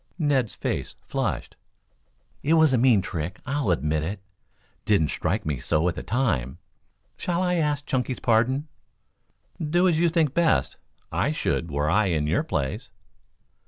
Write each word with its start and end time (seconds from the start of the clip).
Ned's 0.17 0.55
face 0.55 0.95
flushed. 1.03 1.55
"It 2.41 2.53
was 2.55 2.73
a 2.73 2.77
mean 2.79 3.03
trick, 3.03 3.39
I'll 3.45 3.69
admit. 3.69 4.19
Didn't 4.83 5.09
strike 5.09 5.45
me 5.45 5.59
so 5.59 5.87
at 5.87 5.93
the 5.93 6.01
time. 6.01 6.57
Shall 7.17 7.43
I 7.43 7.57
ask 7.57 7.85
Chunky's 7.85 8.19
pardon?" 8.19 8.67
"Do 9.61 9.87
as 9.87 9.99
you 9.99 10.09
think 10.09 10.33
best. 10.33 10.77
I 11.11 11.29
should, 11.29 11.69
were 11.69 11.87
I 11.87 12.05
in 12.07 12.25
your 12.25 12.41
place." 12.41 12.89